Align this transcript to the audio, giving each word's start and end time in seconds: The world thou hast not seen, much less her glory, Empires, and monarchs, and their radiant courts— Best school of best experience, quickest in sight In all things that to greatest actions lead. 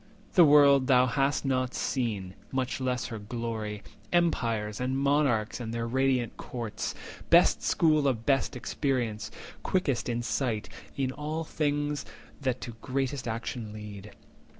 The 0.33 0.43
world 0.43 0.87
thou 0.87 1.05
hast 1.05 1.45
not 1.45 1.75
seen, 1.75 2.33
much 2.51 2.81
less 2.81 3.05
her 3.13 3.19
glory, 3.19 3.83
Empires, 4.11 4.81
and 4.81 4.97
monarchs, 4.97 5.59
and 5.59 5.71
their 5.71 5.85
radiant 5.85 6.37
courts— 6.37 6.95
Best 7.29 7.61
school 7.61 8.07
of 8.07 8.25
best 8.25 8.55
experience, 8.55 9.29
quickest 9.61 10.09
in 10.09 10.23
sight 10.23 10.67
In 10.97 11.11
all 11.11 11.43
things 11.43 12.03
that 12.41 12.61
to 12.61 12.71
greatest 12.81 13.27
actions 13.27 13.75
lead. 13.75 14.11